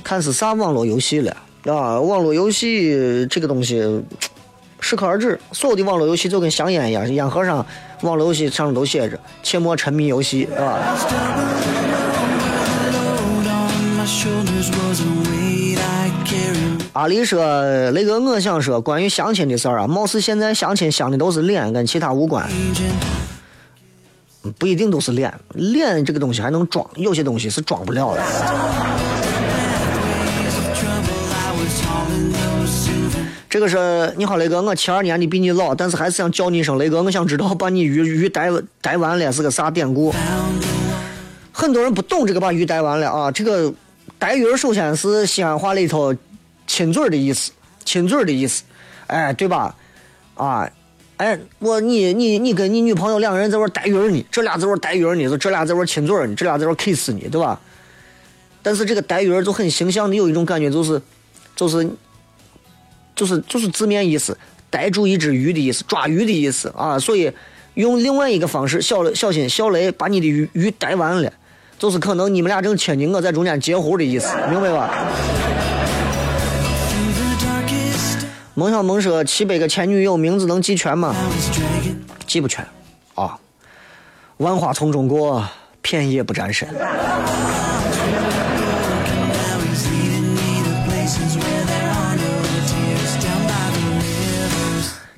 [0.03, 2.01] 看是啥网络游戏了啊？
[2.01, 3.83] 网络游戏这个东西
[4.81, 5.39] 适可而止。
[5.53, 7.65] 所有的网络游戏就跟香烟一样，烟盒上
[8.03, 10.79] 网络游戏上面都写着“切莫沉迷游戏”啊。
[16.93, 17.45] 阿里说
[17.93, 22.49] ：“雷哥，我想说关于相亲的事儿啊，貌似现在相亲相的都是脸，跟其他无关。
[24.59, 28.23] 不一定都是脸，脸这个东西还能装，有些东西是装不了的。”
[33.49, 37.01] 这个是你好，雷哥，我七二年的比你老，但是还是想叫你一声雷哥。
[37.01, 38.51] 我想知道把你鱼鱼逮
[38.83, 40.13] 逮完了是个啥典故？
[41.53, 43.73] 很多人不懂这个把鱼逮完了啊，这个
[44.19, 46.15] 逮鱼儿首先是西安话里头
[46.67, 47.53] 亲嘴的意思，
[47.85, 48.65] 亲嘴的意思，
[49.07, 49.75] 哎，对吧？
[50.35, 50.69] 啊，
[51.17, 57.61] 哎，我你你你跟你女朋友两个人在玩逮鱼儿呢，这俩在玩逮鱼儿呢，这俩在玩亲嘴呢，这俩在玩 kiss 呢，对吧？
[58.61, 61.01] 但是这个逮鱼儿就很形象的有一种感觉，就是
[61.55, 61.89] 就是。
[63.17, 64.39] 就是就是字面意思，
[64.71, 66.99] 逮住一只鱼的意思，抓鱼的意思啊！
[66.99, 67.33] 所以
[67.75, 71.33] 用另外一个方式，小小心小雷把你的鱼鱼逮完了，
[71.79, 75.09] 就是可能你们俩正亲近，我在中间截胡的意思，明白吧？
[78.55, 81.15] 萌小萌说：七百个前女友名字能记全吗？
[82.27, 82.67] 记不全
[83.15, 83.39] 啊！
[84.39, 85.47] 万花丛中过，
[85.81, 86.69] 片叶不沾身。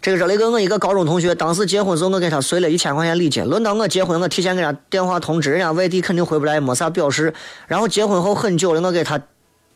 [0.00, 3.44] 这个是雷哥，我一个高中同学，当时结婚时候我给他随了一千块钱礼金。
[3.44, 7.34] 轮到我结婚，我提前给他电话通知，人家外地肯定回不来，没啥表示。
[7.66, 9.20] 然后结婚后很久了，我给他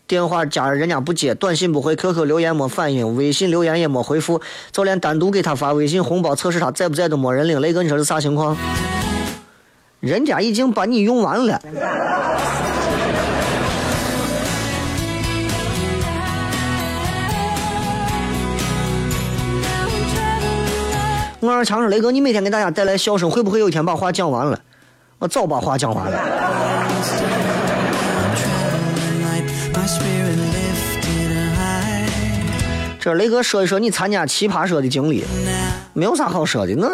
[0.07, 7.61] 电话加人家不接，短信不回，QQ 留言没反应，微信留言也没回复，就连单独给他发微信红包测试他在不在都没人领。
[7.61, 8.57] 雷哥，你说是啥情况？
[9.99, 11.61] 人家已经把你用完了。
[21.43, 24.57] 我二强说：“雷哥，你每天给大家带来笑声，会不会有一天把话讲完了？
[25.19, 26.17] 我早把话讲完了。”
[33.01, 35.25] 这雷哥说一说你参加奇葩说的经历，
[35.95, 36.87] 没有啥好说的，那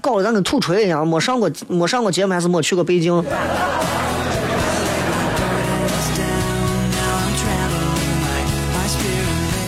[0.00, 3.14] 搞得咱跟土锤一样，没上过没上过节目，还是没去过北京。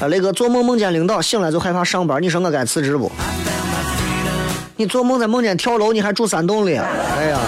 [0.01, 3.13] 啊，雷哥做梦梦见领导，醒来就害怕上班，你说我该辞职不？
[4.79, 6.77] 你做梦在梦见跳楼，你还住山洞里？
[6.77, 7.41] 哎呀！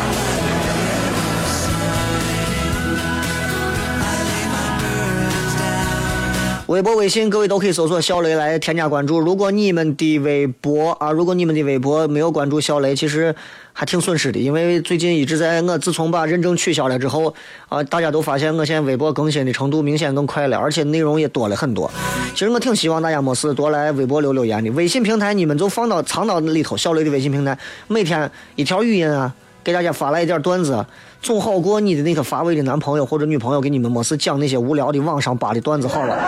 [6.69, 9.21] 微博、微信，各位都可以搜索“小雷”来添加关注。
[9.21, 13.35] 如果你们的微博啊，如果你们的微博没有关注小雷，其实
[13.79, 17.33] 还挺损失的，因为最近一直在我自从把认证取消了之后
[17.69, 21.89] 啊，大家都发现我现在微博更新的程度明显更快了，而且内容也多了很多。
[22.35, 24.69] 其实我挺希望大家没事多来微博留留言的。
[24.73, 27.57] 微信平台你们就放到藏到那里头，小雷的微信平台，
[27.87, 30.85] 每天一条语音啊，给大家发来一点段子，
[31.23, 36.19] 总好过你的那个乏味的男朋友或者女朋友给你们没事讲那些无聊的网上扒的段子好了。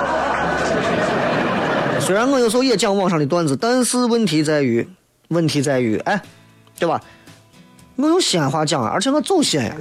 [1.99, 4.89] 虽然我有时候也讲网上的段子，但是问题在于，
[5.31, 6.23] 问题在于，哎，
[6.79, 7.03] 对吧？
[8.01, 9.77] 我用西安话讲啊，而且我走西安。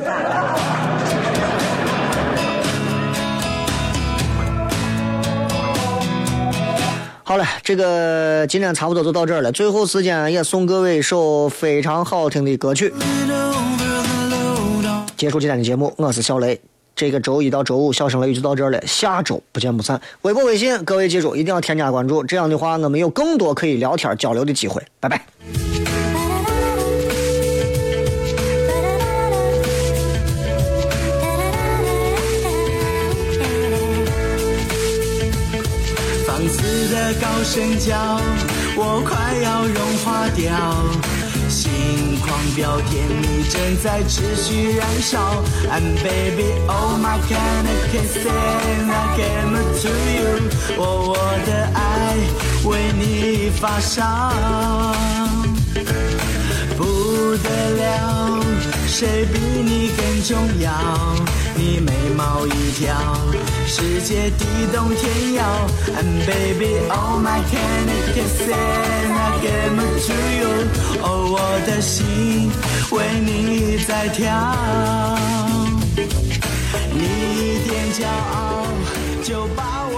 [7.24, 9.51] 好了，这个今天差不多就到这儿了。
[9.51, 12.91] 最后时间也送各位一首非常好听的歌曲，
[15.15, 15.93] 结束今天的节目。
[15.97, 16.59] 我是小雷。
[16.95, 18.82] 这个周一到周五，小声雷雨就到这儿了。
[18.86, 20.01] 下周不见不散。
[20.24, 24.84] 微博、微信，各位记住一定要添加关注，这样的话我们有更多可以聊天交流的机会。
[24.99, 25.22] 拜拜。
[37.14, 38.20] 高声叫，
[38.76, 40.49] 我快要融化掉。
[41.49, 45.43] 心狂飙，甜蜜正在持续燃烧。
[45.72, 50.28] And baby, oh my kind of kiss, and I came to you。
[50.78, 51.16] 哦，我
[51.47, 51.80] 的爱
[52.66, 54.32] 为你发烧，
[56.78, 56.84] 不
[57.38, 58.45] 得了，
[58.89, 60.71] 谁比你更重要？
[61.55, 62.95] 你眉毛一挑，
[63.65, 65.43] 世界地动天摇。
[65.95, 68.53] And baby, oh my candy kiss, I
[69.41, 70.49] give it to you.
[71.01, 72.51] 哦，我的心
[72.91, 74.25] 为你在跳。
[76.91, 78.01] 你一点骄
[78.33, 78.35] 傲
[79.23, 79.88] 就把我。